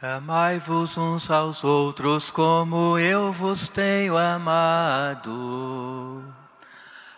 Amai-vos 0.00 0.96
uns 0.96 1.28
aos 1.28 1.64
outros 1.64 2.30
como 2.30 2.96
eu 3.00 3.32
vos 3.32 3.66
tenho 3.68 4.16
amado. 4.16 5.32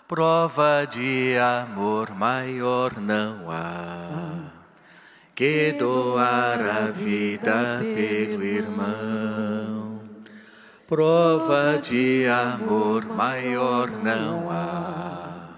Prova 0.08 0.86
de 0.90 1.36
amor 1.36 2.10
maior 2.14 2.98
não 2.98 3.50
há 3.50 4.50
que 5.34 5.72
doar 5.78 6.58
a 6.58 6.90
vida 6.90 7.80
pelo 7.82 8.42
irmão. 8.42 10.00
Prova 10.88 11.78
de 11.82 12.26
amor 12.28 13.04
maior 13.04 13.90
não 13.90 14.50
há 14.50 15.50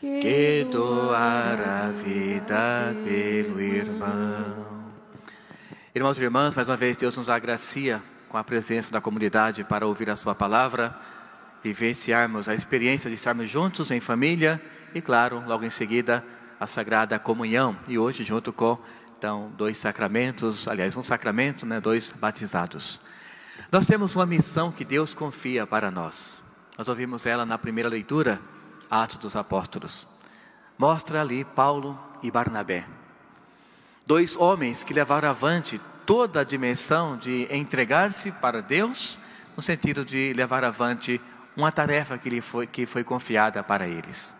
que 0.00 0.66
doar 0.72 1.60
a 1.60 1.92
vida 1.92 2.96
pelo 3.04 3.60
irmão. 3.60 4.57
Irmãos 5.98 6.16
e 6.16 6.22
irmãs, 6.22 6.54
mais 6.54 6.68
uma 6.68 6.76
vez 6.76 6.96
Deus 6.96 7.16
nos 7.16 7.28
agracia 7.28 8.00
com 8.28 8.38
a 8.38 8.44
presença 8.44 8.92
da 8.92 9.00
comunidade 9.00 9.64
para 9.64 9.84
ouvir 9.84 10.08
a 10.08 10.14
Sua 10.14 10.32
palavra, 10.32 10.96
vivenciarmos 11.60 12.48
a 12.48 12.54
experiência 12.54 13.10
de 13.10 13.16
estarmos 13.16 13.50
juntos 13.50 13.90
em 13.90 13.98
família 13.98 14.62
e, 14.94 15.00
claro, 15.00 15.42
logo 15.44 15.64
em 15.64 15.70
seguida, 15.70 16.24
a 16.60 16.68
Sagrada 16.68 17.18
Comunhão. 17.18 17.76
E 17.88 17.98
hoje, 17.98 18.22
junto 18.22 18.52
com 18.52 18.78
então, 19.18 19.50
dois 19.56 19.76
sacramentos, 19.76 20.68
aliás, 20.68 20.96
um 20.96 21.02
sacramento, 21.02 21.66
né, 21.66 21.80
dois 21.80 22.12
batizados. 22.12 23.00
Nós 23.72 23.84
temos 23.84 24.14
uma 24.14 24.24
missão 24.24 24.70
que 24.70 24.84
Deus 24.84 25.16
confia 25.16 25.66
para 25.66 25.90
nós. 25.90 26.44
Nós 26.78 26.86
ouvimos 26.86 27.26
ela 27.26 27.44
na 27.44 27.58
primeira 27.58 27.88
leitura, 27.88 28.40
Atos 28.88 29.16
dos 29.16 29.34
Apóstolos. 29.34 30.06
Mostra 30.78 31.22
ali 31.22 31.44
Paulo 31.44 31.98
e 32.22 32.30
Barnabé 32.30 32.86
dois 34.08 34.36
homens 34.36 34.82
que 34.82 34.94
levaram 34.94 35.28
avante 35.28 35.78
toda 36.06 36.40
a 36.40 36.44
dimensão 36.44 37.18
de 37.18 37.46
entregar-se 37.50 38.32
para 38.32 38.62
Deus, 38.62 39.18
no 39.54 39.62
sentido 39.62 40.02
de 40.02 40.32
levar 40.32 40.64
avante 40.64 41.20
uma 41.54 41.70
tarefa 41.70 42.16
que, 42.16 42.30
lhe 42.30 42.40
foi, 42.40 42.66
que 42.66 42.86
foi 42.86 43.04
confiada 43.04 43.62
para 43.62 43.86
eles. 43.86 44.34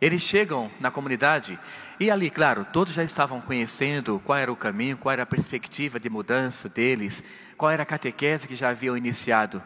Eles 0.00 0.22
chegam 0.22 0.70
na 0.78 0.92
comunidade 0.92 1.58
e 1.98 2.08
ali, 2.08 2.30
claro, 2.30 2.64
todos 2.72 2.94
já 2.94 3.02
estavam 3.02 3.40
conhecendo 3.40 4.22
qual 4.24 4.38
era 4.38 4.52
o 4.52 4.56
caminho, 4.56 4.96
qual 4.96 5.12
era 5.12 5.24
a 5.24 5.26
perspectiva 5.26 5.98
de 5.98 6.08
mudança 6.08 6.68
deles, 6.68 7.24
qual 7.56 7.72
era 7.72 7.82
a 7.82 7.86
catequese 7.86 8.46
que 8.46 8.54
já 8.54 8.68
haviam 8.68 8.96
iniciado. 8.96 9.60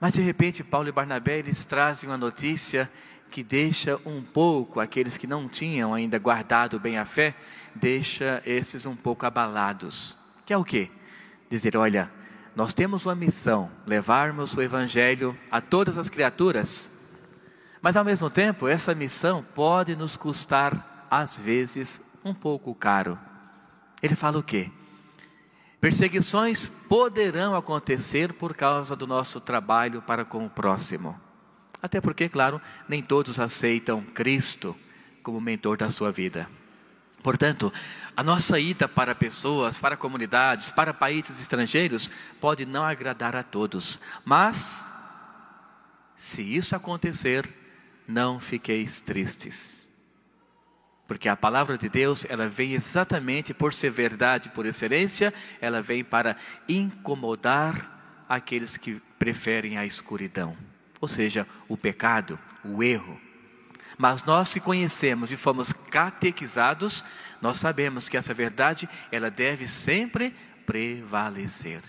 Mas 0.00 0.14
de 0.14 0.22
repente, 0.22 0.64
Paulo 0.64 0.88
e 0.88 0.92
Barnabé 0.92 1.38
eles 1.38 1.66
trazem 1.66 2.08
uma 2.08 2.16
notícia 2.16 2.90
que 3.30 3.42
deixa 3.42 3.98
um 4.06 4.22
pouco 4.22 4.80
aqueles 4.80 5.16
que 5.16 5.26
não 5.26 5.48
tinham 5.48 5.92
ainda 5.92 6.18
guardado 6.18 6.78
bem 6.78 6.98
a 6.98 7.04
fé, 7.04 7.34
deixa 7.74 8.42
esses 8.46 8.86
um 8.86 8.94
pouco 8.94 9.26
abalados. 9.26 10.16
Que 10.46 10.52
é 10.52 10.56
o 10.56 10.64
quê? 10.64 10.90
Dizer, 11.50 11.76
olha, 11.76 12.10
nós 12.54 12.72
temos 12.72 13.04
uma 13.06 13.14
missão, 13.14 13.70
levarmos 13.86 14.54
o 14.54 14.62
evangelho 14.62 15.36
a 15.50 15.60
todas 15.60 15.98
as 15.98 16.08
criaturas. 16.08 16.92
Mas 17.82 17.96
ao 17.96 18.04
mesmo 18.04 18.30
tempo, 18.30 18.68
essa 18.68 18.94
missão 18.94 19.42
pode 19.54 19.96
nos 19.96 20.16
custar 20.16 21.06
às 21.10 21.36
vezes 21.36 22.00
um 22.24 22.32
pouco 22.32 22.74
caro. 22.74 23.18
Ele 24.02 24.14
fala 24.14 24.38
o 24.38 24.42
quê? 24.42 24.70
Perseguições 25.80 26.66
poderão 26.66 27.54
acontecer 27.54 28.32
por 28.32 28.54
causa 28.54 28.96
do 28.96 29.06
nosso 29.06 29.40
trabalho 29.40 30.00
para 30.00 30.24
com 30.24 30.46
o 30.46 30.50
próximo. 30.50 31.23
Até 31.84 32.00
porque, 32.00 32.30
claro, 32.30 32.62
nem 32.88 33.02
todos 33.02 33.38
aceitam 33.38 34.00
Cristo 34.00 34.74
como 35.22 35.38
mentor 35.38 35.76
da 35.76 35.90
sua 35.90 36.10
vida. 36.10 36.48
Portanto, 37.22 37.70
a 38.16 38.22
nossa 38.22 38.58
ida 38.58 38.88
para 38.88 39.14
pessoas, 39.14 39.78
para 39.78 39.94
comunidades, 39.94 40.70
para 40.70 40.94
países 40.94 41.38
estrangeiros 41.38 42.10
pode 42.40 42.64
não 42.64 42.86
agradar 42.86 43.36
a 43.36 43.42
todos, 43.42 44.00
mas 44.24 44.90
se 46.16 46.40
isso 46.40 46.74
acontecer, 46.74 47.46
não 48.08 48.40
fiqueis 48.40 49.02
tristes. 49.02 49.86
Porque 51.06 51.28
a 51.28 51.36
palavra 51.36 51.76
de 51.76 51.90
Deus, 51.90 52.24
ela 52.30 52.48
vem 52.48 52.72
exatamente 52.72 53.52
por 53.52 53.74
ser 53.74 53.90
verdade, 53.90 54.48
por 54.48 54.64
excelência, 54.64 55.34
ela 55.60 55.82
vem 55.82 56.02
para 56.02 56.34
incomodar 56.66 58.24
aqueles 58.26 58.78
que 58.78 59.02
preferem 59.18 59.76
a 59.76 59.84
escuridão 59.84 60.56
ou 61.04 61.08
seja, 61.08 61.46
o 61.68 61.76
pecado, 61.76 62.38
o 62.64 62.82
erro. 62.82 63.20
Mas 63.98 64.24
nós 64.24 64.54
que 64.54 64.58
conhecemos 64.58 65.30
e 65.30 65.36
fomos 65.36 65.70
catequizados, 65.90 67.04
nós 67.42 67.60
sabemos 67.60 68.08
que 68.08 68.16
essa 68.16 68.32
verdade, 68.32 68.88
ela 69.12 69.30
deve 69.30 69.68
sempre 69.68 70.34
prevalecer. 70.64 71.82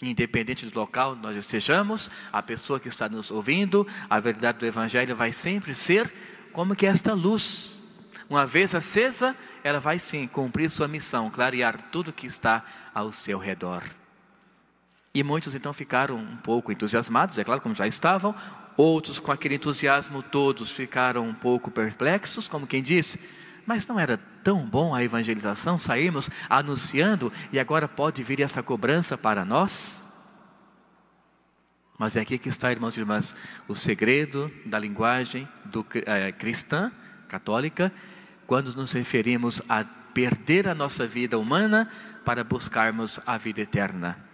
Independente 0.00 0.64
do 0.64 0.78
local 0.78 1.12
onde 1.12 1.22
nós 1.22 1.36
estejamos, 1.36 2.10
a 2.32 2.42
pessoa 2.42 2.80
que 2.80 2.88
está 2.88 3.10
nos 3.10 3.30
ouvindo, 3.30 3.86
a 4.08 4.18
verdade 4.18 4.58
do 4.58 4.66
Evangelho 4.66 5.14
vai 5.14 5.32
sempre 5.32 5.74
ser 5.74 6.10
como 6.54 6.74
que 6.74 6.86
esta 6.86 7.12
luz. 7.12 7.78
Uma 8.28 8.46
vez 8.46 8.74
acesa, 8.74 9.36
ela 9.62 9.80
vai 9.80 9.98
sim 9.98 10.26
cumprir 10.26 10.70
sua 10.70 10.88
missão, 10.88 11.30
clarear 11.30 11.78
tudo 11.92 12.10
que 12.10 12.26
está 12.26 12.64
ao 12.94 13.12
seu 13.12 13.38
redor. 13.38 13.82
E 15.16 15.22
muitos 15.22 15.54
então 15.54 15.72
ficaram 15.72 16.16
um 16.16 16.36
pouco 16.36 16.70
entusiasmados, 16.70 17.38
é 17.38 17.42
claro, 17.42 17.62
como 17.62 17.74
já 17.74 17.86
estavam. 17.86 18.34
Outros, 18.76 19.18
com 19.18 19.32
aquele 19.32 19.54
entusiasmo 19.54 20.22
todos, 20.22 20.70
ficaram 20.72 21.26
um 21.26 21.32
pouco 21.32 21.70
perplexos, 21.70 22.46
como 22.46 22.66
quem 22.66 22.82
disse: 22.82 23.18
Mas 23.64 23.86
não 23.86 23.98
era 23.98 24.18
tão 24.44 24.68
bom 24.68 24.94
a 24.94 25.02
evangelização, 25.02 25.78
sairmos 25.78 26.28
anunciando 26.50 27.32
e 27.50 27.58
agora 27.58 27.88
pode 27.88 28.22
vir 28.22 28.42
essa 28.42 28.62
cobrança 28.62 29.16
para 29.16 29.42
nós? 29.42 30.04
Mas 31.98 32.14
é 32.14 32.20
aqui 32.20 32.36
que 32.36 32.50
está, 32.50 32.70
irmãos 32.70 32.94
e 32.94 33.00
irmãs, 33.00 33.34
o 33.66 33.74
segredo 33.74 34.52
da 34.66 34.78
linguagem 34.78 35.48
do, 35.64 35.86
é, 36.04 36.30
cristã, 36.30 36.92
católica, 37.26 37.90
quando 38.46 38.74
nos 38.74 38.92
referimos 38.92 39.62
a 39.66 39.82
perder 40.12 40.68
a 40.68 40.74
nossa 40.74 41.06
vida 41.06 41.38
humana 41.38 41.90
para 42.22 42.44
buscarmos 42.44 43.18
a 43.26 43.38
vida 43.38 43.62
eterna. 43.62 44.25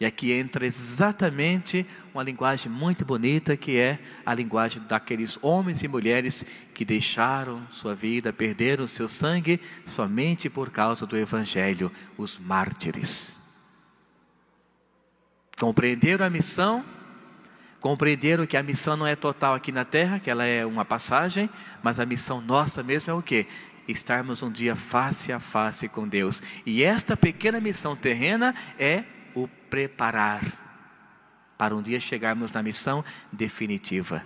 E 0.00 0.06
aqui 0.06 0.32
entra 0.32 0.64
exatamente 0.64 1.86
uma 2.14 2.22
linguagem 2.22 2.72
muito 2.72 3.04
bonita, 3.04 3.54
que 3.54 3.76
é 3.76 3.98
a 4.24 4.32
linguagem 4.32 4.82
daqueles 4.88 5.38
homens 5.42 5.82
e 5.82 5.88
mulheres 5.88 6.42
que 6.72 6.86
deixaram 6.86 7.62
sua 7.68 7.94
vida, 7.94 8.32
perderam 8.32 8.86
seu 8.86 9.06
sangue 9.06 9.60
somente 9.84 10.48
por 10.48 10.70
causa 10.70 11.04
do 11.04 11.18
Evangelho, 11.18 11.92
os 12.16 12.38
mártires. 12.38 13.38
Compreenderam 15.58 16.24
a 16.24 16.30
missão, 16.30 16.82
compreenderam 17.78 18.46
que 18.46 18.56
a 18.56 18.62
missão 18.62 18.96
não 18.96 19.06
é 19.06 19.14
total 19.14 19.52
aqui 19.52 19.70
na 19.70 19.84
terra, 19.84 20.18
que 20.18 20.30
ela 20.30 20.46
é 20.46 20.64
uma 20.64 20.86
passagem, 20.86 21.50
mas 21.82 22.00
a 22.00 22.06
missão 22.06 22.40
nossa 22.40 22.82
mesmo 22.82 23.10
é 23.10 23.14
o 23.14 23.20
quê? 23.20 23.46
Estarmos 23.86 24.42
um 24.42 24.50
dia 24.50 24.74
face 24.74 25.30
a 25.30 25.38
face 25.38 25.90
com 25.90 26.08
Deus. 26.08 26.42
E 26.64 26.82
esta 26.82 27.18
pequena 27.18 27.60
missão 27.60 27.94
terrena 27.94 28.54
é 28.78 29.04
o 29.34 29.48
preparar 29.68 30.42
para 31.56 31.76
um 31.76 31.82
dia 31.82 32.00
chegarmos 32.00 32.50
na 32.50 32.62
missão 32.62 33.04
definitiva. 33.30 34.22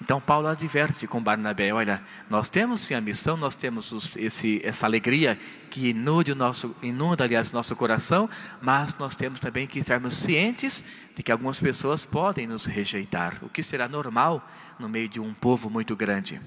Então 0.00 0.20
Paulo 0.20 0.48
adverte 0.48 1.06
com 1.06 1.22
Barnabé, 1.22 1.72
olha, 1.72 2.02
nós 2.28 2.48
temos 2.48 2.82
sim 2.82 2.94
a 2.94 3.00
missão, 3.00 3.36
nós 3.36 3.54
temos 3.54 4.10
esse, 4.16 4.60
essa 4.64 4.84
alegria 4.84 5.38
que 5.70 5.90
inunda 5.90 6.32
o 6.32 6.34
nosso, 6.34 6.76
inunda, 6.82 7.24
aliás, 7.24 7.52
nosso 7.52 7.74
coração, 7.74 8.28
mas 8.60 8.98
nós 8.98 9.14
temos 9.14 9.40
também 9.40 9.66
que 9.66 9.78
estarmos 9.78 10.16
cientes 10.16 10.84
de 11.16 11.22
que 11.22 11.32
algumas 11.32 11.58
pessoas 11.58 12.04
podem 12.04 12.46
nos 12.46 12.66
rejeitar, 12.66 13.38
o 13.40 13.48
que 13.48 13.62
será 13.62 13.88
normal 13.88 14.46
no 14.78 14.88
meio 14.88 15.08
de 15.08 15.20
um 15.20 15.32
povo 15.32 15.70
muito 15.70 15.96
grande. 15.96 16.40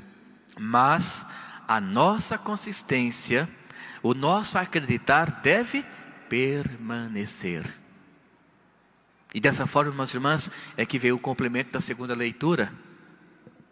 Mas 0.59 1.25
a 1.67 1.81
nossa 1.81 2.37
consistência, 2.37 3.47
o 4.03 4.13
nosso 4.13 4.57
acreditar 4.57 5.41
deve 5.41 5.83
permanecer. 6.29 7.65
E 9.33 9.39
dessa 9.39 9.67
forma, 9.67 10.03
e 10.03 10.15
irmãs, 10.15 10.51
é 10.75 10.85
que 10.85 10.97
veio 10.97 11.15
o 11.15 11.19
complemento 11.19 11.71
da 11.71 11.81
segunda 11.81 12.15
leitura, 12.15 12.71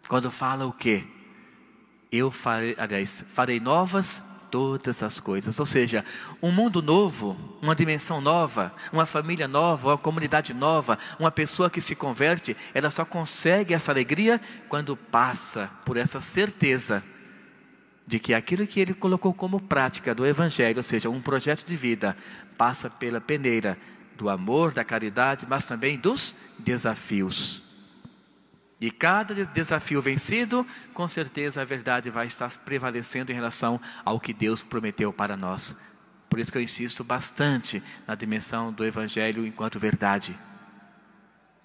quando 0.08 0.30
fala 0.30 0.66
o 0.66 0.72
quê? 0.72 1.04
Eu 2.12 2.30
farei, 2.30 2.76
aliás, 2.78 3.24
farei 3.32 3.58
novas 3.58 4.22
todas 4.50 5.02
as 5.02 5.18
coisas. 5.18 5.58
Ou 5.58 5.66
seja, 5.66 6.04
um 6.42 6.52
mundo 6.52 6.80
novo, 6.80 7.36
uma 7.60 7.74
dimensão 7.74 8.20
nova, 8.20 8.72
uma 8.92 9.06
família 9.06 9.48
nova, 9.48 9.88
uma 9.88 9.98
comunidade 9.98 10.54
nova, 10.54 10.98
uma 11.18 11.30
pessoa 11.30 11.68
que 11.68 11.80
se 11.80 11.96
converte, 11.96 12.56
ela 12.72 12.90
só 12.90 13.04
consegue 13.04 13.74
essa 13.74 13.90
alegria 13.90 14.40
quando 14.68 14.96
passa 14.96 15.68
por 15.84 15.96
essa 15.96 16.20
certeza 16.20 17.02
de 18.06 18.18
que 18.18 18.32
aquilo 18.32 18.66
que 18.66 18.78
ele 18.78 18.94
colocou 18.94 19.34
como 19.34 19.60
prática 19.60 20.14
do 20.14 20.26
Evangelho, 20.26 20.76
ou 20.76 20.82
seja, 20.82 21.10
um 21.10 21.20
projeto 21.20 21.64
de 21.66 21.76
vida, 21.76 22.16
passa 22.56 22.88
pela 22.88 23.20
peneira 23.20 23.76
do 24.16 24.28
amor, 24.30 24.72
da 24.72 24.84
caridade, 24.84 25.46
mas 25.48 25.64
também 25.64 25.98
dos 25.98 26.34
desafios. 26.58 27.62
E 28.80 28.90
cada 28.90 29.46
desafio 29.46 30.02
vencido, 30.02 30.66
com 30.92 31.08
certeza 31.08 31.62
a 31.62 31.64
verdade 31.64 32.10
vai 32.10 32.26
estar 32.26 32.50
prevalecendo 32.58 33.32
em 33.32 33.34
relação 33.34 33.80
ao 34.04 34.20
que 34.20 34.32
Deus 34.32 34.62
prometeu 34.62 35.12
para 35.12 35.36
nós. 35.36 35.76
Por 36.28 36.38
isso 36.38 36.52
que 36.52 36.58
eu 36.58 36.62
insisto 36.62 37.02
bastante 37.02 37.82
na 38.06 38.14
dimensão 38.14 38.72
do 38.72 38.84
Evangelho 38.84 39.46
enquanto 39.46 39.80
verdade, 39.80 40.38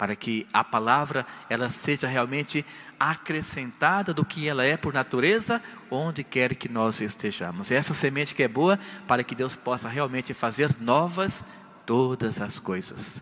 para 0.01 0.15
que 0.15 0.47
a 0.51 0.63
palavra 0.63 1.27
ela 1.47 1.69
seja 1.69 2.07
realmente 2.07 2.65
acrescentada 2.99 4.11
do 4.11 4.25
que 4.25 4.47
ela 4.49 4.65
é 4.65 4.75
por 4.75 4.91
natureza, 4.91 5.61
onde 5.91 6.23
quer 6.23 6.55
que 6.55 6.67
nós 6.67 6.99
estejamos. 7.01 7.69
É 7.69 7.75
essa 7.75 7.93
semente 7.93 8.33
que 8.33 8.41
é 8.41 8.47
boa 8.47 8.79
para 9.07 9.23
que 9.23 9.35
Deus 9.35 9.55
possa 9.55 9.87
realmente 9.87 10.33
fazer 10.33 10.75
novas 10.79 11.45
todas 11.85 12.41
as 12.41 12.57
coisas. 12.57 13.21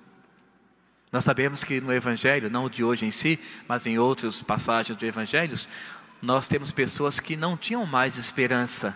Nós 1.12 1.26
sabemos 1.26 1.66
que 1.66 1.82
no 1.82 1.92
Evangelho, 1.92 2.50
não 2.50 2.70
de 2.70 2.82
hoje 2.82 3.06
em 3.06 3.12
si, 3.12 3.38
mas 3.68 3.86
em 3.86 4.00
outras 4.00 4.42
passagens 4.42 4.98
do 4.98 5.06
Evangelho, 5.06 5.58
nós 6.22 6.48
temos 6.48 6.72
pessoas 6.72 7.20
que 7.20 7.36
não 7.36 7.58
tinham 7.58 7.86
mais 7.86 8.18
esperança 8.18 8.96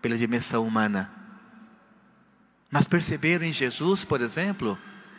pela 0.00 0.16
dimensão 0.16 0.64
humana. 0.64 1.10
Mas 2.70 2.86
perceberam 2.86 3.44
em 3.44 3.52
Jesus, 3.52 4.04
por 4.04 4.20
exemplo, 4.20 4.78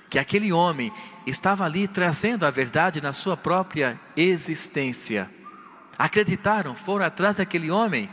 que 0.10 0.18
aquele 0.18 0.52
homem 0.52 0.92
estava 1.26 1.64
ali 1.64 1.88
trazendo 1.88 2.46
a 2.46 2.50
verdade 2.50 3.00
na 3.00 3.14
sua 3.14 3.38
própria 3.38 4.00
existência. 4.18 5.30
Acreditaram, 5.98 6.76
foram 6.76 7.06
atrás 7.06 7.38
daquele 7.38 7.70
homem, 7.70 8.10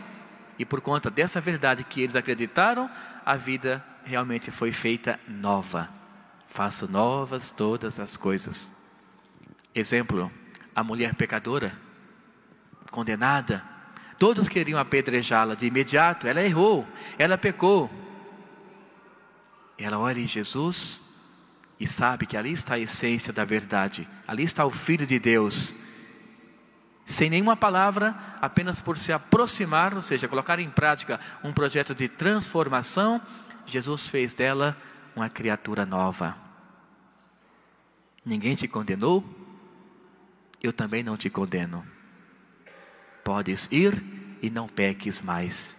e 0.59 0.65
por 0.65 0.81
conta 0.81 1.11
dessa 1.11 1.41
verdade 1.41 1.85
que 1.85 2.03
eles 2.03 2.15
acreditaram, 2.15 2.91
a 3.25 3.37
vida 3.37 3.85
realmente 4.05 4.51
foi 4.51 4.73
feita 4.73 5.19
nova. 5.27 5.89
Faço 6.47 6.91
novas 6.91 7.51
todas 7.51 7.99
as 7.99 8.17
coisas. 8.17 8.73
Exemplo, 9.75 10.31
a 10.75 10.85
mulher 10.85 11.15
pecadora, 11.15 11.77
condenada, 12.91 13.65
todos 14.19 14.49
queriam 14.49 14.79
apedrejá-la 14.79 15.55
de 15.55 15.67
imediato, 15.67 16.27
ela 16.27 16.43
errou, 16.43 16.87
ela 17.19 17.39
pecou. 17.39 17.91
Ela 19.79 19.99
olha 19.99 20.21
em 20.21 20.27
Jesus 20.27 21.06
e 21.79 21.87
sabe 21.87 22.27
que 22.27 22.37
ali 22.37 22.53
está 22.53 22.75
a 22.75 22.79
essência 22.79 23.33
da 23.33 23.45
verdade, 23.45 24.09
ali 24.27 24.43
está 24.43 24.65
o 24.65 24.71
Filho 24.71 25.07
de 25.07 25.19
Deus. 25.19 25.75
Sem 27.05 27.31
nenhuma 27.31 27.57
palavra, 27.57 28.17
apenas 28.41 28.81
por 28.81 28.99
se 28.99 29.13
aproximar, 29.13 29.95
ou 29.95 30.03
seja, 30.03 30.27
colocar 30.27 30.59
em 30.59 30.69
prática 30.69 31.21
um 31.45 31.53
projeto 31.53 31.95
de 31.95 32.09
transformação, 32.09 33.21
Jesus 33.65 34.09
fez 34.09 34.35
dela 34.35 34.77
uma 35.15 35.29
criatura 35.31 35.87
nova. 35.87 36.37
Ninguém 38.25 38.57
te 38.57 38.67
condenou, 38.67 39.25
eu 40.61 40.73
também 40.73 41.03
não 41.03 41.17
te 41.17 41.31
condeno. 41.31 41.87
Podes 43.23 43.69
ir 43.71 44.03
e 44.43 44.51
não 44.51 44.67
peques 44.67 45.23
mais. 45.23 45.79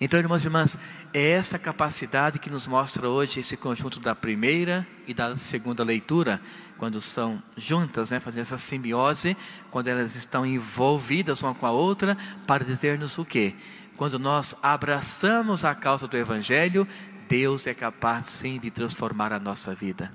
Então, 0.00 0.18
irmãos 0.18 0.42
e 0.42 0.46
irmãs, 0.46 0.78
é 1.12 1.32
essa 1.32 1.58
capacidade 1.58 2.38
que 2.38 2.48
nos 2.48 2.66
mostra 2.66 3.06
hoje 3.06 3.40
esse 3.40 3.54
conjunto 3.54 4.00
da 4.00 4.14
primeira 4.14 4.86
e 5.06 5.12
da 5.12 5.36
segunda 5.36 5.84
leitura, 5.84 6.40
quando 6.78 7.02
são 7.02 7.42
juntas, 7.54 8.10
né, 8.10 8.18
fazendo 8.18 8.40
essa 8.40 8.56
simbiose, 8.56 9.36
quando 9.70 9.88
elas 9.88 10.16
estão 10.16 10.46
envolvidas 10.46 11.42
uma 11.42 11.54
com 11.54 11.66
a 11.66 11.70
outra, 11.70 12.16
para 12.46 12.64
dizer-nos 12.64 13.18
o 13.18 13.26
quê? 13.26 13.54
Quando 13.94 14.18
nós 14.18 14.56
abraçamos 14.62 15.66
a 15.66 15.74
causa 15.74 16.08
do 16.08 16.16
Evangelho, 16.16 16.88
Deus 17.28 17.66
é 17.66 17.74
capaz 17.74 18.24
sim 18.24 18.58
de 18.58 18.70
transformar 18.70 19.34
a 19.34 19.38
nossa 19.38 19.74
vida. 19.74 20.10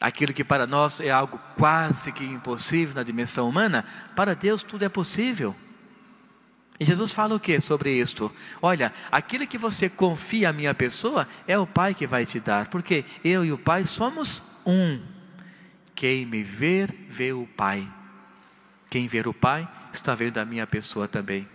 Aquilo 0.00 0.32
que 0.32 0.44
para 0.44 0.66
nós 0.66 0.98
é 1.00 1.10
algo 1.10 1.38
quase 1.56 2.10
que 2.12 2.24
impossível 2.24 2.94
na 2.94 3.02
dimensão 3.02 3.46
humana, 3.46 3.84
para 4.16 4.34
Deus 4.34 4.62
tudo 4.62 4.86
é 4.86 4.88
possível. 4.88 5.54
E 6.80 6.84
Jesus 6.84 7.12
fala 7.12 7.34
o 7.34 7.40
que 7.40 7.58
sobre 7.60 7.92
isto? 7.92 8.32
Olha, 8.62 8.92
aquilo 9.10 9.46
que 9.46 9.58
você 9.58 9.88
confia 9.88 10.50
à 10.50 10.52
minha 10.52 10.72
pessoa 10.72 11.26
é 11.46 11.58
o 11.58 11.66
Pai 11.66 11.92
que 11.94 12.06
vai 12.06 12.24
te 12.24 12.38
dar, 12.38 12.68
porque 12.68 13.04
eu 13.24 13.44
e 13.44 13.50
o 13.50 13.58
Pai 13.58 13.84
somos 13.84 14.42
um. 14.64 15.00
Quem 15.94 16.24
me 16.24 16.42
ver, 16.42 16.94
vê 17.08 17.32
o 17.32 17.46
Pai. 17.56 17.86
Quem 18.88 19.08
ver 19.08 19.26
o 19.26 19.34
Pai, 19.34 19.68
está 19.92 20.14
vendo 20.14 20.38
a 20.38 20.44
minha 20.44 20.66
pessoa 20.66 21.08
também. 21.08 21.48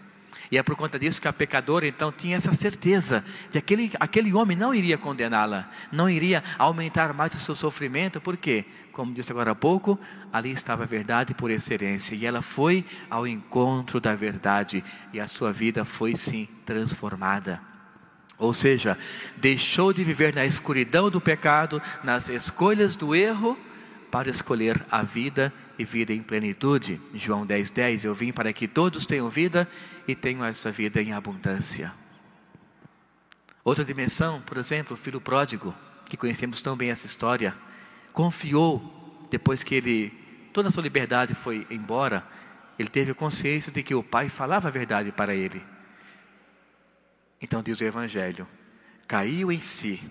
E 0.53 0.57
é 0.59 0.61
por 0.61 0.75
conta 0.75 0.99
disso 0.99 1.19
que 1.19 1.27
a 1.27 1.33
pecadora 1.33 1.87
então 1.87 2.11
tinha 2.11 2.37
essa 2.37 2.51
certeza 2.53 3.25
de 3.49 3.53
que 3.53 3.57
aquele, 3.57 3.91
aquele 3.99 4.33
homem 4.35 4.55
não 4.55 4.71
iria 4.71 4.99
condená-la, 4.99 5.67
não 5.91 6.07
iria 6.07 6.43
aumentar 6.59 7.11
mais 7.11 7.33
o 7.33 7.39
seu 7.39 7.55
sofrimento, 7.55 8.21
por 8.21 8.37
quê? 8.37 8.63
como 8.91 9.15
disse 9.15 9.31
agora 9.31 9.49
há 9.49 9.55
pouco, 9.55 9.99
ali 10.31 10.51
estava 10.51 10.83
a 10.83 10.85
verdade 10.85 11.33
por 11.33 11.49
excelência, 11.49 12.13
e 12.13 12.23
ela 12.23 12.43
foi 12.43 12.85
ao 13.09 13.25
encontro 13.25 13.99
da 13.99 14.13
verdade, 14.13 14.83
e 15.11 15.19
a 15.19 15.25
sua 15.25 15.51
vida 15.51 15.83
foi 15.83 16.15
sim 16.15 16.47
transformada. 16.63 17.59
Ou 18.37 18.53
seja, 18.53 18.95
deixou 19.37 19.91
de 19.91 20.03
viver 20.03 20.35
na 20.35 20.45
escuridão 20.45 21.09
do 21.09 21.19
pecado, 21.19 21.81
nas 22.03 22.29
escolhas 22.29 22.95
do 22.95 23.15
erro, 23.15 23.57
para 24.11 24.29
escolher 24.29 24.85
a 24.91 25.01
vida 25.01 25.51
e 25.77 25.85
vida 25.85 26.13
em 26.13 26.21
plenitude. 26.21 27.01
João 27.13 27.45
10,10: 27.45 27.73
10, 27.73 28.03
Eu 28.05 28.15
vim 28.15 28.31
para 28.31 28.51
que 28.53 28.67
todos 28.67 29.05
tenham 29.05 29.29
vida 29.29 29.67
e 30.07 30.15
tenham 30.15 30.45
essa 30.45 30.71
vida 30.71 31.01
em 31.01 31.13
abundância. 31.13 31.91
Outra 33.63 33.85
dimensão, 33.85 34.41
por 34.41 34.57
exemplo, 34.57 34.93
o 34.93 34.97
filho 34.97 35.21
pródigo, 35.21 35.73
que 36.09 36.17
conhecemos 36.17 36.61
tão 36.61 36.75
bem 36.75 36.89
essa 36.89 37.05
história 37.05 37.55
confiou, 38.11 39.27
depois 39.31 39.63
que 39.63 39.73
ele, 39.73 40.09
toda 40.53 40.69
a 40.69 40.71
sua 40.71 40.83
liberdade 40.83 41.33
foi 41.33 41.65
embora, 41.69 42.23
ele 42.77 42.89
teve 42.89 43.13
consciência 43.13 43.71
de 43.71 43.81
que 43.81 43.95
o 43.95 44.03
pai 44.03 44.29
falava 44.29 44.67
a 44.67 44.71
verdade 44.71 45.11
para 45.11 45.33
ele. 45.33 45.63
Então 47.41 47.63
diz 47.63 47.79
o 47.79 47.83
Evangelho: 47.83 48.47
caiu 49.07 49.51
em 49.51 49.59
si. 49.59 50.01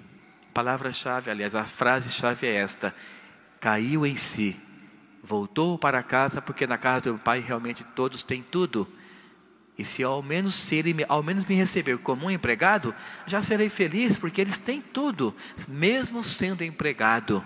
Palavra-chave, 0.53 1.31
aliás, 1.31 1.55
a 1.55 1.65
frase-chave 1.65 2.47
é 2.47 2.55
esta: 2.55 2.95
caiu 3.61 4.05
em 4.05 4.17
si. 4.17 4.72
Voltou 5.23 5.79
para 5.79 6.03
casa, 6.03 6.43
porque 6.43 6.67
na 6.67 6.77
casa 6.77 7.13
do 7.13 7.19
pai 7.19 7.41
realmente 7.41 7.85
todos 7.85 8.23
têm 8.23 8.43
tudo. 8.43 8.89
E 9.79 9.85
se 9.85 10.03
ao 10.03 10.23
menos 10.23 10.55
se 10.55 10.77
ele 10.77 11.05
ao 11.09 11.23
menos 11.23 11.45
me 11.45 11.55
receber 11.55 11.99
como 11.99 12.27
um 12.27 12.31
empregado, 12.31 12.95
já 13.27 13.41
serei 13.41 13.69
feliz, 13.69 14.19
porque 14.19 14.41
eles 14.41 14.59
têm 14.59 14.81
tudo, 14.81 15.35
mesmo 15.67 16.23
sendo 16.23 16.63
empregado 16.63 17.43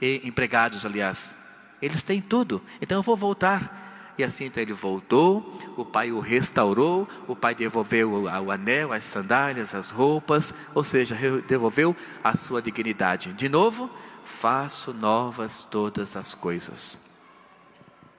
e 0.00 0.20
empregados, 0.24 0.84
aliás. 0.84 1.36
Eles 1.80 2.02
têm 2.02 2.20
tudo. 2.20 2.62
Então 2.80 2.98
eu 2.98 3.02
vou 3.02 3.16
voltar. 3.16 3.78
E 4.18 4.24
assim 4.24 4.46
então 4.46 4.62
ele 4.62 4.72
voltou, 4.74 5.58
o 5.78 5.84
pai 5.84 6.12
o 6.12 6.20
restaurou, 6.20 7.08
o 7.26 7.34
pai 7.34 7.54
devolveu 7.54 8.24
o 8.24 8.50
anel, 8.50 8.92
as 8.92 9.04
sandálias, 9.04 9.74
as 9.74 9.88
roupas, 9.88 10.54
ou 10.74 10.84
seja, 10.84 11.16
devolveu 11.48 11.96
a 12.22 12.36
sua 12.36 12.60
dignidade. 12.60 13.32
De 13.32 13.48
novo, 13.48 13.88
faço 14.22 14.92
novas 14.92 15.64
todas 15.64 16.16
as 16.16 16.34
coisas. 16.34 16.98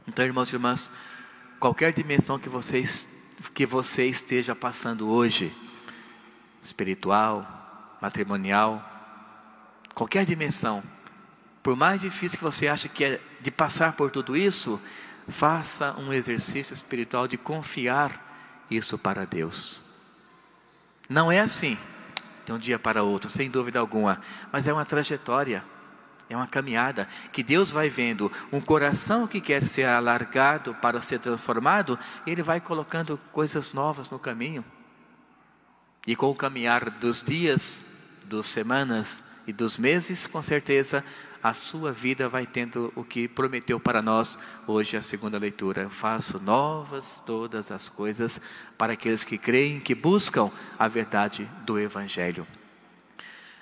Então, 0.08 0.26
irmãos 0.26 0.52
e 0.52 0.56
irmãs, 0.56 0.92
qualquer 1.60 1.94
dimensão 1.94 2.40
que 2.40 2.50
vocês 2.50 3.08
que 3.56 3.66
você 3.66 4.06
esteja 4.06 4.54
passando 4.54 5.10
hoje, 5.10 5.52
espiritual, 6.62 7.98
matrimonial, 8.00 8.88
qualquer 9.96 10.26
dimensão, 10.26 10.84
por 11.64 11.76
mais 11.76 12.02
difícil 12.02 12.38
que 12.38 12.44
você 12.44 12.68
ache 12.68 12.88
que 12.88 13.04
é 13.04 13.22
de 13.40 13.50
passar 13.50 13.94
por 13.94 14.12
tudo 14.12 14.38
isso, 14.38 14.80
faça 15.28 15.94
um 15.98 16.14
exercício 16.14 16.74
espiritual 16.74 17.28
de 17.28 17.38
confiar 17.38 18.66
isso 18.70 18.98
para 18.98 19.26
Deus. 19.26 19.82
Não 21.10 21.32
é 21.32 21.40
assim, 21.40 21.78
de 22.46 22.52
um 22.52 22.58
dia 22.58 22.80
para 22.80 23.04
outro, 23.04 23.30
sem 23.30 23.50
dúvida 23.50 23.80
alguma, 23.80 24.22
mas 24.52 24.68
é 24.68 24.74
uma 24.74 24.86
trajetória, 24.86 25.64
é 26.32 26.38
uma 26.38 26.48
caminhada 26.48 27.08
que 27.32 27.44
Deus 27.44 27.70
vai 27.70 27.90
vendo 27.90 28.32
um 28.52 28.62
coração 28.62 29.28
que 29.28 29.42
quer 29.42 29.64
ser 29.64 29.84
alargado 29.84 30.74
para 30.76 31.02
ser 31.02 31.20
transformado, 31.20 32.00
ele 32.26 32.42
vai 32.42 32.62
colocando 32.62 33.20
coisas 33.34 33.74
novas 33.74 34.10
no 34.10 34.18
caminho. 34.18 34.64
E 36.08 36.16
com 36.16 36.30
o 36.30 36.36
caminhar 36.36 36.90
dos 36.90 37.22
dias, 37.22 37.84
das 38.24 38.48
semanas 38.48 39.24
e 39.46 39.52
dos 39.52 39.78
meses, 39.78 40.26
com 40.26 40.42
certeza 40.42 41.04
a 41.44 41.54
sua 41.54 41.92
vida 41.92 42.30
vai 42.30 42.46
tendo 42.46 42.94
o 42.96 43.04
que 43.04 43.28
prometeu 43.28 43.80
para 43.80 44.02
nós 44.02 44.40
hoje 44.66 44.96
a 44.96 45.02
segunda 45.02 45.38
leitura. 45.38 45.82
Eu 45.82 45.90
faço 45.90 46.40
novas 46.40 47.22
todas 47.26 47.72
as 47.72 47.90
coisas 47.90 48.40
para 48.78 48.94
aqueles 48.94 49.24
que 49.24 49.38
creem, 49.38 49.80
que 49.80 49.94
buscam 49.94 50.50
a 50.80 50.88
verdade 50.88 51.50
do 51.66 51.78
Evangelho. 51.78 52.48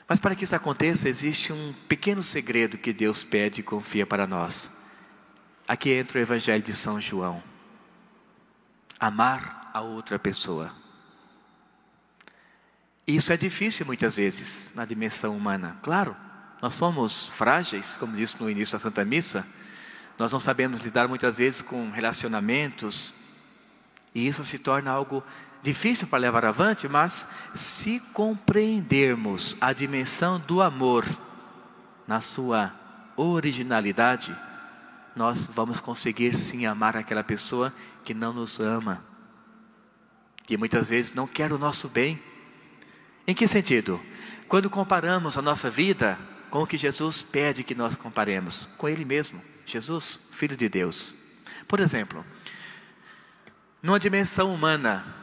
Mas 0.10 0.20
para 0.20 0.36
que 0.36 0.44
isso 0.44 0.56
aconteça, 0.56 1.08
existe 1.08 1.54
um 1.54 1.72
pequeno 1.88 2.24
segredo 2.24 2.80
que 2.80 2.92
Deus 2.92 3.24
pede 3.24 3.60
e 3.60 3.64
confia 3.64 4.08
para 4.08 4.26
nós. 4.26 4.72
Aqui 5.68 5.92
entra 5.92 6.18
o 6.18 6.22
Evangelho 6.22 6.64
de 6.64 6.74
São 6.74 7.00
João. 7.00 7.44
Amar 9.00 9.70
a 9.72 9.82
outra 9.82 10.18
pessoa. 10.18 10.74
Isso 13.06 13.32
é 13.32 13.38
difícil 13.38 13.86
muitas 13.86 14.16
vezes 14.16 14.72
na 14.74 14.84
dimensão 14.84 15.38
humana, 15.38 15.78
claro. 15.84 16.18
Nós 16.60 16.74
somos 16.74 17.30
frágeis, 17.30 17.96
como 17.96 18.18
disse 18.18 18.36
no 18.42 18.50
início 18.50 18.74
da 18.74 18.80
Santa 18.80 19.06
Missa. 19.06 19.48
Nós 20.18 20.34
não 20.34 20.40
sabemos 20.40 20.82
lidar 20.82 21.08
muitas 21.08 21.38
vezes 21.38 21.62
com 21.62 21.92
relacionamentos. 21.92 23.14
E 24.14 24.28
isso 24.28 24.44
se 24.44 24.58
torna 24.58 24.90
algo 24.90 25.24
difícil 25.62 26.08
para 26.08 26.20
levar 26.20 26.46
avante, 26.46 26.88
mas 26.88 27.28
se 27.54 28.00
compreendermos 28.14 29.58
a 29.60 29.74
dimensão 29.74 30.40
do 30.40 30.62
amor 30.62 31.06
na 32.08 32.20
sua 32.20 32.74
originalidade, 33.16 34.36
nós 35.16 35.48
vamos 35.48 35.82
conseguir 35.82 36.36
sim 36.36 36.66
amar 36.66 36.96
aquela 36.96 37.24
pessoa 37.24 37.74
que 38.04 38.14
não 38.14 38.32
nos 38.32 38.60
ama, 38.60 39.04
que 40.46 40.58
muitas 40.58 40.90
vezes 40.90 41.14
não 41.14 41.28
quer 41.28 41.52
o 41.52 41.60
nosso 41.60 41.88
bem. 41.88 42.22
Em 43.28 43.34
que 43.36 43.48
sentido? 43.48 44.00
Quando 44.48 44.70
comparamos 44.70 45.38
a 45.38 45.42
nossa 45.42 45.70
vida 45.70 46.18
com 46.50 46.64
o 46.64 46.68
que 46.68 46.78
Jesus 46.78 47.22
pede 47.22 47.64
que 47.64 47.76
nós 47.76 47.96
comparemos, 47.96 48.68
com 48.78 48.90
Ele 48.90 49.06
mesmo, 49.06 49.42
Jesus, 49.66 50.20
Filho 50.32 50.58
de 50.58 50.68
Deus. 50.68 51.14
Por 51.68 51.80
exemplo, 51.80 52.26
numa 53.84 54.00
dimensão 54.00 54.54
humana, 54.54 55.19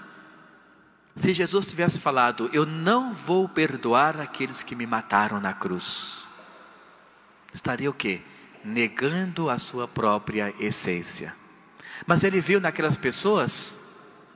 se 1.17 1.33
Jesus 1.33 1.67
tivesse 1.67 1.99
falado, 1.99 2.51
Eu 2.53 2.67
não 2.67 3.15
vou 3.15 3.49
perdoar 3.49 4.21
aqueles 4.21 4.63
que 4.63 4.77
me 4.77 4.87
mataram 4.87 5.41
na 5.41 5.53
cruz, 5.53 6.25
estaria 7.53 7.91
o 7.91 7.95
quê? 7.95 8.21
Negando 8.63 9.49
a 9.49 9.59
sua 9.59 9.89
própria 9.89 10.55
essência. 10.61 11.35
Mas 12.07 12.23
ele 12.23 12.41
viu 12.41 12.61
naquelas 12.61 12.99
pessoas 12.99 13.79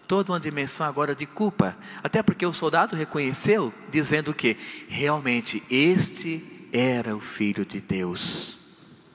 toda 0.09 0.33
uma 0.33 0.41
dimensão 0.41 0.87
agora 0.87 1.15
de 1.15 1.27
culpa, 1.27 1.77
até 2.03 2.23
porque 2.23 2.45
o 2.45 2.53
soldado 2.53 2.97
reconheceu, 2.97 3.73
dizendo 3.93 4.35
que 4.35 4.57
realmente 4.89 5.63
este 5.71 6.69
era 6.73 7.15
o 7.15 7.21
Filho 7.21 7.65
de 7.65 7.81
Deus. 7.81 8.59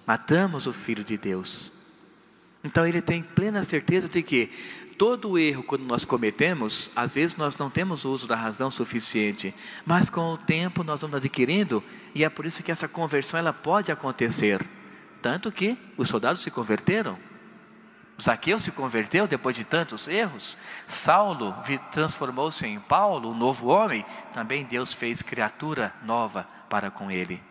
Matamos 0.06 0.68
o 0.68 0.74
Filho 0.74 1.04
de 1.04 1.18
Deus. 1.18 1.72
Então 2.64 2.86
ele 2.86 3.02
tem 3.02 3.22
plena 3.22 3.64
certeza 3.64 4.08
de 4.08 4.24
que 4.24 4.50
todo 4.98 5.38
erro, 5.38 5.64
quando 5.64 5.84
nós 5.84 6.06
cometemos, 6.06 6.90
às 6.96 7.16
vezes 7.16 7.36
nós 7.36 7.56
não 7.56 7.70
temos 7.70 8.06
uso 8.06 8.28
da 8.28 8.36
razão 8.36 8.72
suficiente, 8.72 9.54
mas 9.86 10.10
com 10.10 10.34
o 10.34 10.38
tempo 10.38 10.84
nós 10.84 11.02
vamos 11.02 11.18
adquirindo, 11.18 11.84
e 12.14 12.24
é 12.24 12.30
por 12.30 12.46
isso 12.46 12.64
que 12.64 12.72
essa 12.72 12.88
conversão 12.88 13.40
ela 13.40 13.54
pode 13.54 13.92
acontecer. 13.92 14.66
Tanto 15.22 15.52
que 15.52 15.78
os 15.98 16.08
soldados 16.08 16.42
se 16.42 16.52
converteram. 16.52 17.18
Zaqueu 18.22 18.60
se 18.60 18.72
converteu 18.72 19.28
depois 19.28 19.56
de 19.56 19.66
tantos 19.66 20.08
erros. 20.08 20.58
Saulo 20.88 21.54
transformou-se 21.92 22.66
em 22.66 22.80
Paulo, 22.80 23.32
um 23.32 23.38
novo 23.38 23.68
homem. 23.68 24.06
Também 24.34 24.64
Deus 24.64 24.94
fez 24.94 25.22
criatura 25.22 25.94
nova 26.04 26.48
para 26.70 26.90
com 26.90 27.12
ele. 27.12 27.42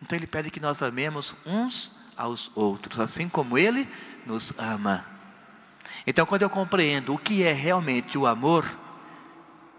Então 0.00 0.16
ele 0.18 0.26
pede 0.26 0.50
que 0.50 0.60
nós 0.60 0.82
amemos 0.82 1.36
uns 1.44 1.90
aos 2.16 2.50
outros, 2.54 2.98
assim 2.98 3.28
como 3.28 3.58
ele 3.58 3.86
nos 4.24 4.54
ama. 4.56 5.11
Então, 6.06 6.26
quando 6.26 6.42
eu 6.42 6.50
compreendo 6.50 7.14
o 7.14 7.18
que 7.18 7.42
é 7.42 7.52
realmente 7.52 8.18
o 8.18 8.26
amor, 8.26 8.66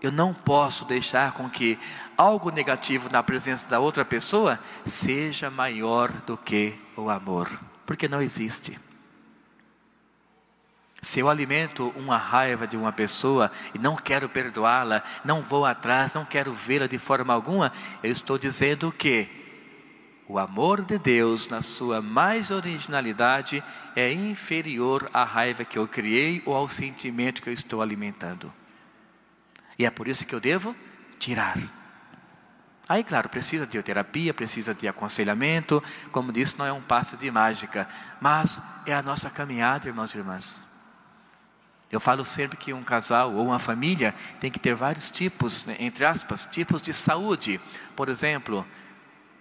eu 0.01 0.11
não 0.11 0.33
posso 0.33 0.85
deixar 0.85 1.31
com 1.31 1.49
que 1.49 1.79
algo 2.17 2.49
negativo 2.49 3.09
na 3.09 3.23
presença 3.23 3.67
da 3.67 3.79
outra 3.79 4.03
pessoa 4.03 4.59
seja 4.85 5.49
maior 5.49 6.11
do 6.25 6.37
que 6.37 6.75
o 6.95 7.09
amor, 7.09 7.49
porque 7.85 8.07
não 8.07 8.21
existe. 8.21 8.79
Se 11.01 11.19
eu 11.19 11.29
alimento 11.29 11.93
uma 11.97 12.17
raiva 12.17 12.65
de 12.65 12.77
uma 12.77 12.93
pessoa 12.93 13.51
e 13.73 13.79
não 13.79 13.95
quero 13.95 14.29
perdoá-la, 14.29 15.03
não 15.23 15.41
vou 15.41 15.65
atrás, 15.65 16.13
não 16.13 16.23
quero 16.23 16.53
vê-la 16.53 16.87
de 16.87 16.97
forma 16.97 17.33
alguma, 17.33 17.73
eu 18.01 18.11
estou 18.11 18.37
dizendo 18.37 18.89
que 18.89 19.42
o 20.27 20.39
amor 20.39 20.83
de 20.83 20.97
Deus, 20.97 21.47
na 21.47 21.61
sua 21.61 22.01
mais 22.01 22.49
originalidade, 22.49 23.63
é 23.95 24.11
inferior 24.11 25.09
à 25.13 25.23
raiva 25.23 25.65
que 25.65 25.77
eu 25.77 25.87
criei 25.87 26.41
ou 26.45 26.55
ao 26.55 26.69
sentimento 26.69 27.41
que 27.41 27.49
eu 27.49 27.53
estou 27.53 27.81
alimentando. 27.81 28.51
E 29.77 29.85
é 29.85 29.89
por 29.89 30.07
isso 30.07 30.25
que 30.25 30.33
eu 30.33 30.39
devo 30.39 30.75
tirar. 31.19 31.57
Aí, 32.87 33.03
claro, 33.03 33.29
precisa 33.29 33.65
de 33.65 33.81
terapia, 33.81 34.33
precisa 34.33 34.73
de 34.73 34.87
aconselhamento, 34.87 35.81
como 36.11 36.33
disse, 36.33 36.57
não 36.59 36.65
é 36.65 36.73
um 36.73 36.81
passo 36.81 37.15
de 37.17 37.31
mágica, 37.31 37.87
mas 38.19 38.61
é 38.85 38.93
a 38.93 39.01
nossa 39.01 39.29
caminhada, 39.29 39.87
irmãos 39.87 40.13
e 40.13 40.17
irmãs. 40.17 40.67
Eu 41.91 41.99
falo 41.99 42.25
sempre 42.25 42.57
que 42.57 42.73
um 42.73 42.83
casal 42.83 43.33
ou 43.33 43.45
uma 43.45 43.59
família 43.59 44.15
tem 44.39 44.51
que 44.51 44.59
ter 44.59 44.73
vários 44.73 45.11
tipos, 45.11 45.63
né, 45.65 45.75
entre 45.79 46.03
aspas, 46.03 46.47
tipos 46.51 46.81
de 46.81 46.93
saúde. 46.93 47.61
Por 47.95 48.09
exemplo, 48.09 48.65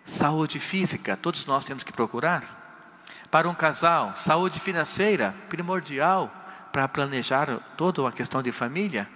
saúde 0.05 0.59
física, 0.59 1.17
todos 1.17 1.47
nós 1.47 1.65
temos 1.65 1.83
que 1.83 1.93
procurar. 1.93 2.61
Para 3.31 3.49
um 3.49 3.55
casal, 3.55 4.15
saúde 4.15 4.61
financeira, 4.61 5.35
primordial 5.49 6.31
para 6.73 6.89
planejar 6.89 7.59
toda 7.77 8.03
uma 8.03 8.13
questão 8.13 8.43
de 8.43 8.53
família. 8.53 9.09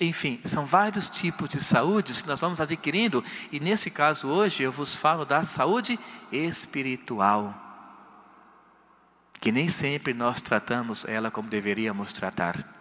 Enfim, 0.00 0.40
são 0.44 0.66
vários 0.66 1.08
tipos 1.08 1.48
de 1.48 1.62
saúde 1.62 2.22
que 2.22 2.28
nós 2.28 2.40
vamos 2.40 2.60
adquirindo, 2.60 3.24
e 3.50 3.58
nesse 3.58 3.90
caso 3.90 4.28
hoje 4.28 4.62
eu 4.62 4.70
vos 4.70 4.94
falo 4.94 5.24
da 5.24 5.42
saúde 5.42 5.98
espiritual 6.30 7.66
que 9.40 9.52
nem 9.52 9.68
sempre 9.68 10.12
nós 10.12 10.40
tratamos 10.40 11.04
ela 11.04 11.30
como 11.30 11.48
deveríamos 11.48 12.12
tratar. 12.12 12.75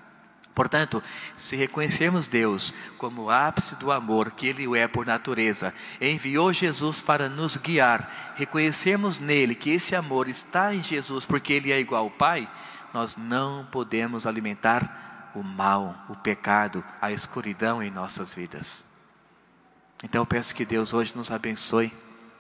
Portanto, 0.56 1.04
se 1.36 1.58
reconhecermos 1.58 2.28
Deus 2.28 2.74
como 2.98 3.24
o 3.24 3.30
ápice 3.30 3.76
do 3.76 3.92
amor 3.92 4.32
que 4.32 4.48
Ele 4.48 4.66
é 4.78 4.88
por 4.88 5.06
natureza, 5.06 5.74
enviou 6.00 6.54
Jesus 6.54 7.04
para 7.04 7.28
nos 7.28 7.58
guiar, 7.58 8.34
reconhecermos 8.38 9.20
nele 9.20 9.54
que 9.54 9.72
esse 9.72 9.98
amor 9.98 10.30
está 10.30 10.74
em 10.74 10.82
Jesus 10.82 11.26
porque 11.26 11.52
Ele 11.52 11.74
é 11.74 11.80
igual 11.80 12.06
ao 12.06 12.10
Pai, 12.10 12.50
nós 12.94 13.18
não 13.18 13.66
podemos 13.66 14.26
alimentar 14.26 15.32
o 15.36 15.44
mal, 15.44 15.94
o 16.08 16.16
pecado, 16.16 16.82
a 17.02 17.12
escuridão 17.12 17.84
em 17.84 17.92
nossas 17.92 18.34
vidas. 18.34 18.86
Então 20.02 20.22
eu 20.22 20.26
peço 20.26 20.56
que 20.56 20.66
Deus 20.66 20.94
hoje 20.94 21.12
nos 21.14 21.30
abençoe, 21.32 21.94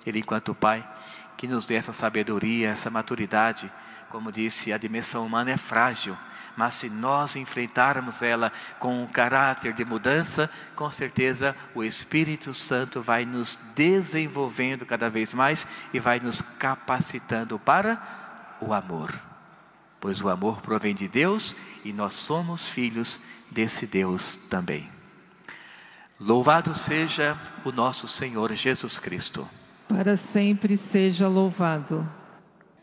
Ele 0.05 0.19
enquanto 0.19 0.55
Pai, 0.55 0.87
que 1.35 1.47
nos 1.47 1.65
dê 1.65 1.75
essa 1.75 1.91
sabedoria, 1.91 2.69
essa 2.69 2.89
maturidade 2.89 3.69
como 4.15 4.31
disse, 4.31 4.71
a 4.71 4.77
dimensão 4.77 5.25
humana 5.25 5.51
é 5.51 5.57
frágil, 5.57 6.17
mas 6.55 6.75
se 6.75 6.89
nós 6.89 7.35
enfrentarmos 7.35 8.21
ela 8.21 8.51
com 8.79 9.03
um 9.03 9.07
caráter 9.07 9.73
de 9.73 9.83
mudança, 9.83 10.49
com 10.75 10.89
certeza 10.89 11.55
o 11.73 11.83
Espírito 11.83 12.53
Santo 12.53 13.01
vai 13.01 13.25
nos 13.25 13.59
desenvolvendo 13.75 14.85
cada 14.85 15.09
vez 15.09 15.33
mais 15.33 15.67
e 15.93 15.99
vai 15.99 16.19
nos 16.19 16.41
capacitando 16.41 17.59
para 17.59 18.01
o 18.61 18.73
amor. 18.73 19.13
Pois 19.99 20.21
o 20.21 20.29
amor 20.29 20.61
provém 20.61 20.93
de 20.93 21.07
Deus 21.07 21.55
e 21.83 21.91
nós 21.91 22.13
somos 22.13 22.69
filhos 22.69 23.19
desse 23.49 23.87
Deus 23.87 24.39
também. 24.49 24.89
Louvado 26.19 26.77
seja 26.77 27.37
o 27.65 27.71
nosso 27.71 28.07
Senhor 28.07 28.53
Jesus 28.53 28.99
Cristo. 28.99 29.49
Para 29.87 30.15
sempre 30.15 30.77
seja 30.77 31.27
louvado. 31.27 32.07